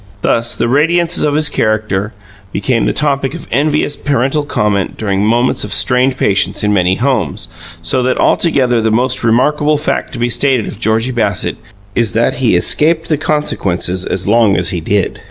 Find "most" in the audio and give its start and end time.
8.89-9.23